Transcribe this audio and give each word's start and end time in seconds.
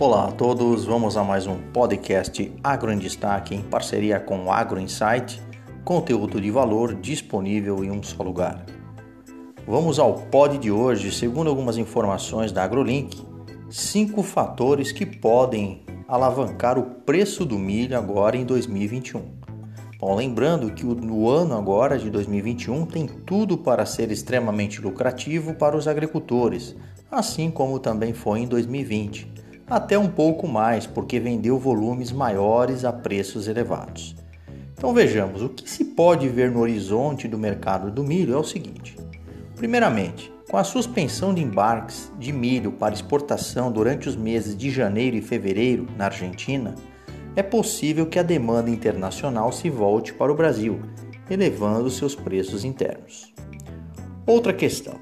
Olá 0.00 0.24
a 0.24 0.32
todos, 0.32 0.84
vamos 0.84 1.16
a 1.16 1.22
mais 1.22 1.46
um 1.46 1.56
podcast 1.72 2.52
Agro 2.64 2.90
em 2.90 2.98
Destaque 2.98 3.54
em 3.54 3.62
parceria 3.62 4.18
com 4.18 4.44
o 4.44 4.50
Agro 4.50 4.80
Insight, 4.80 5.40
conteúdo 5.84 6.40
de 6.40 6.50
valor 6.50 6.96
disponível 6.96 7.84
em 7.84 7.92
um 7.92 8.02
só 8.02 8.20
lugar. 8.24 8.66
Vamos 9.64 10.00
ao 10.00 10.14
pod 10.14 10.58
de 10.58 10.68
hoje, 10.68 11.12
segundo 11.12 11.48
algumas 11.48 11.78
informações 11.78 12.50
da 12.50 12.64
AgroLink, 12.64 13.24
cinco 13.70 14.24
fatores 14.24 14.90
que 14.90 15.06
podem 15.06 15.84
alavancar 16.08 16.76
o 16.76 16.82
preço 16.82 17.44
do 17.44 17.56
milho 17.56 17.96
agora 17.96 18.36
em 18.36 18.44
2021. 18.44 19.22
Bom, 20.00 20.16
lembrando 20.16 20.72
que 20.72 20.84
o 20.84 21.30
ano 21.30 21.56
agora 21.56 21.96
de 22.00 22.10
2021 22.10 22.84
tem 22.84 23.06
tudo 23.06 23.56
para 23.56 23.86
ser 23.86 24.10
extremamente 24.10 24.80
lucrativo 24.80 25.54
para 25.54 25.76
os 25.76 25.86
agricultores, 25.86 26.74
assim 27.08 27.48
como 27.48 27.78
também 27.78 28.12
foi 28.12 28.40
em 28.40 28.48
2020 28.48 29.43
até 29.68 29.98
um 29.98 30.08
pouco 30.08 30.46
mais, 30.46 30.86
porque 30.86 31.18
vendeu 31.18 31.58
volumes 31.58 32.12
maiores 32.12 32.84
a 32.84 32.92
preços 32.92 33.48
elevados. 33.48 34.14
Então 34.76 34.92
vejamos, 34.92 35.42
o 35.42 35.48
que 35.48 35.68
se 35.68 35.84
pode 35.84 36.28
ver 36.28 36.50
no 36.50 36.60
horizonte 36.60 37.26
do 37.26 37.38
mercado 37.38 37.90
do 37.90 38.04
milho 38.04 38.34
é 38.34 38.36
o 38.36 38.44
seguinte: 38.44 38.96
primeiramente, 39.56 40.32
com 40.50 40.58
a 40.58 40.64
suspensão 40.64 41.32
de 41.32 41.42
embarques 41.42 42.12
de 42.18 42.32
milho 42.32 42.72
para 42.72 42.94
exportação 42.94 43.72
durante 43.72 44.08
os 44.08 44.16
meses 44.16 44.56
de 44.56 44.70
janeiro 44.70 45.16
e 45.16 45.22
fevereiro 45.22 45.86
na 45.96 46.06
Argentina, 46.06 46.74
é 47.34 47.42
possível 47.42 48.06
que 48.06 48.18
a 48.18 48.22
demanda 48.22 48.70
internacional 48.70 49.50
se 49.50 49.70
volte 49.70 50.12
para 50.12 50.30
o 50.30 50.36
Brasil, 50.36 50.80
elevando 51.30 51.90
seus 51.90 52.14
preços 52.14 52.64
internos. 52.64 53.32
Outra 54.26 54.52
questão: 54.52 54.94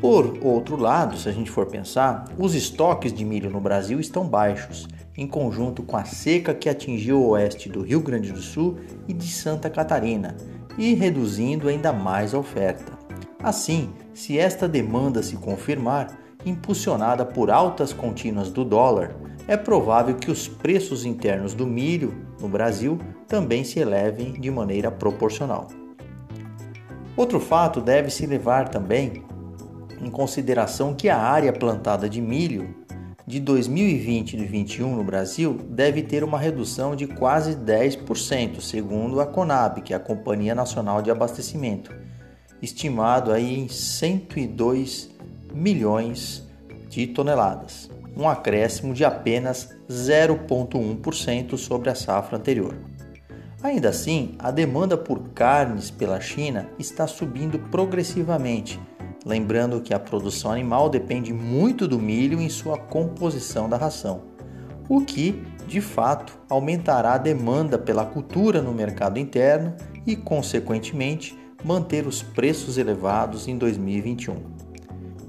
por 0.00 0.38
outro 0.42 0.76
lado, 0.76 1.16
se 1.16 1.28
a 1.28 1.32
gente 1.32 1.50
for 1.50 1.66
pensar, 1.66 2.26
os 2.38 2.54
estoques 2.54 3.12
de 3.12 3.24
milho 3.24 3.50
no 3.50 3.60
Brasil 3.60 3.98
estão 3.98 4.26
baixos, 4.26 4.86
em 5.16 5.26
conjunto 5.26 5.82
com 5.82 5.96
a 5.96 6.04
seca 6.04 6.54
que 6.54 6.68
atingiu 6.68 7.20
o 7.20 7.28
oeste 7.30 7.68
do 7.68 7.82
Rio 7.82 8.00
Grande 8.00 8.30
do 8.30 8.42
Sul 8.42 8.76
e 9.08 9.14
de 9.14 9.26
Santa 9.26 9.70
Catarina, 9.70 10.36
e 10.76 10.94
reduzindo 10.94 11.68
ainda 11.68 11.92
mais 11.92 12.34
a 12.34 12.38
oferta. 12.38 12.92
Assim, 13.42 13.90
se 14.12 14.38
esta 14.38 14.68
demanda 14.68 15.22
se 15.22 15.36
confirmar, 15.36 16.18
impulsionada 16.44 17.24
por 17.24 17.50
altas 17.50 17.92
contínuas 17.92 18.50
do 18.50 18.64
dólar, 18.64 19.16
é 19.48 19.56
provável 19.56 20.16
que 20.16 20.30
os 20.30 20.46
preços 20.46 21.04
internos 21.06 21.54
do 21.54 21.66
milho 21.66 22.14
no 22.40 22.48
Brasil 22.48 22.98
também 23.26 23.64
se 23.64 23.78
elevem 23.78 24.32
de 24.32 24.50
maneira 24.50 24.90
proporcional. 24.90 25.68
Outro 27.16 27.40
fato 27.40 27.80
deve 27.80 28.10
se 28.10 28.26
levar 28.26 28.68
também 28.68 29.24
em 30.00 30.10
consideração 30.10 30.94
que 30.94 31.08
a 31.08 31.18
área 31.18 31.52
plantada 31.52 32.08
de 32.08 32.20
milho 32.20 32.74
de 33.26 33.40
2020 33.40 34.34
e 34.34 34.36
2021 34.36 34.96
no 34.96 35.02
Brasil 35.02 35.58
deve 35.68 36.02
ter 36.02 36.22
uma 36.22 36.38
redução 36.38 36.94
de 36.94 37.08
quase 37.08 37.56
10%, 37.56 38.60
segundo 38.60 39.20
a 39.20 39.26
Conab, 39.26 39.82
que 39.82 39.92
é 39.92 39.96
a 39.96 40.00
Companhia 40.00 40.54
Nacional 40.54 41.02
de 41.02 41.10
Abastecimento, 41.10 41.92
estimado 42.62 43.32
aí 43.32 43.58
em 43.58 43.68
102 43.68 45.10
milhões 45.52 46.46
de 46.88 47.06
toneladas, 47.08 47.90
um 48.16 48.28
acréscimo 48.28 48.94
de 48.94 49.04
apenas 49.04 49.74
0,1% 49.90 51.56
sobre 51.56 51.90
a 51.90 51.94
safra 51.96 52.38
anterior. 52.38 52.76
Ainda 53.60 53.88
assim, 53.88 54.36
a 54.38 54.52
demanda 54.52 54.96
por 54.96 55.30
carnes 55.30 55.90
pela 55.90 56.20
China 56.20 56.68
está 56.78 57.08
subindo 57.08 57.58
progressivamente 57.58 58.78
lembrando 59.26 59.80
que 59.80 59.92
a 59.92 59.98
produção 59.98 60.52
animal 60.52 60.88
depende 60.88 61.32
muito 61.32 61.88
do 61.88 61.98
milho 61.98 62.40
em 62.40 62.48
sua 62.48 62.78
composição 62.78 63.68
da 63.68 63.76
ração, 63.76 64.22
o 64.88 65.00
que, 65.00 65.42
de 65.66 65.80
fato, 65.80 66.38
aumentará 66.48 67.14
a 67.14 67.18
demanda 67.18 67.76
pela 67.76 68.06
cultura 68.06 68.62
no 68.62 68.72
mercado 68.72 69.18
interno 69.18 69.74
e, 70.06 70.14
consequentemente, 70.14 71.36
manter 71.64 72.06
os 72.06 72.22
preços 72.22 72.78
elevados 72.78 73.48
em 73.48 73.58
2021. 73.58 74.36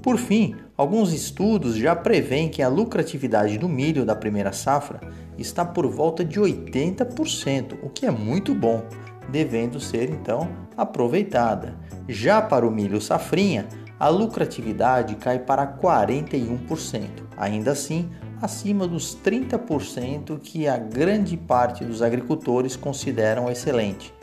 Por 0.00 0.16
fim, 0.16 0.54
alguns 0.76 1.12
estudos 1.12 1.74
já 1.74 1.96
prevêem 1.96 2.48
que 2.48 2.62
a 2.62 2.68
lucratividade 2.68 3.58
do 3.58 3.68
milho 3.68 4.06
da 4.06 4.14
primeira 4.14 4.52
safra 4.52 5.00
está 5.36 5.64
por 5.64 5.88
volta 5.88 6.24
de 6.24 6.40
80%, 6.40 7.78
o 7.82 7.90
que 7.90 8.06
é 8.06 8.12
muito 8.12 8.54
bom, 8.54 8.84
devendo 9.28 9.80
ser 9.80 10.08
então 10.08 10.48
aproveitada. 10.76 11.76
Já 12.08 12.40
para 12.40 12.66
o 12.66 12.70
milho 12.70 13.00
safrinha, 13.00 13.66
a 13.98 14.08
lucratividade 14.08 15.16
cai 15.16 15.38
para 15.38 15.66
41%, 15.66 17.08
ainda 17.36 17.72
assim 17.72 18.08
acima 18.40 18.86
dos 18.86 19.16
30% 19.16 20.38
que 20.38 20.68
a 20.68 20.76
grande 20.76 21.36
parte 21.36 21.84
dos 21.84 22.02
agricultores 22.02 22.76
consideram 22.76 23.50
excelente, 23.50 24.14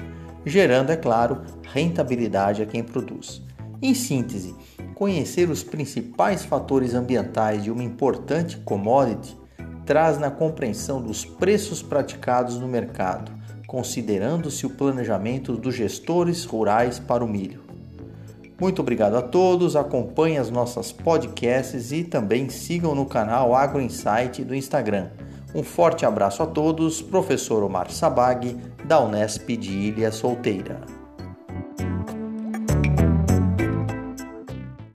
gerando, 0.45 0.91
é 0.91 0.95
claro, 0.95 1.41
rentabilidade 1.63 2.61
a 2.61 2.65
quem 2.65 2.83
produz. 2.83 3.41
Em 3.81 3.93
síntese, 3.93 4.55
conhecer 4.93 5.49
os 5.49 5.63
principais 5.63 6.45
fatores 6.45 6.93
ambientais 6.93 7.63
de 7.63 7.69
uma 7.69 7.83
importante 7.83 8.57
commodity 8.57 9.37
traz 9.85 10.17
na 10.17 10.31
compreensão 10.31 11.01
dos 11.01 11.25
preços 11.25 11.83
praticados 11.83 12.57
no 12.57 12.67
mercado, 12.67 13.31
considerando-se 13.67 14.65
o 14.65 14.69
planejamento 14.69 15.57
dos 15.57 15.75
gestores 15.75 16.45
rurais 16.45 16.97
para 16.97 17.23
o 17.23 17.27
milho. 17.27 17.64
Muito 18.59 18.81
obrigado 18.81 19.15
a 19.15 19.21
todos, 19.21 19.75
acompanhem 19.75 20.37
as 20.37 20.49
nossas 20.49 20.91
podcasts 20.91 21.91
e 21.91 22.03
também 22.03 22.47
sigam 22.49 22.95
no 22.95 23.05
canal 23.05 23.53
Agro 23.53 23.81
Insight 23.81 24.43
do 24.45 24.55
Instagram. 24.55 25.09
Um 25.53 25.61
forte 25.61 26.05
abraço 26.05 26.41
a 26.41 26.45
todos, 26.45 27.01
professor 27.01 27.63
Omar 27.63 27.91
Sabag, 27.91 28.57
da 28.85 28.99
Unesp 29.01 29.57
de 29.57 29.71
Ilha 29.71 30.11
Solteira. 30.11 30.94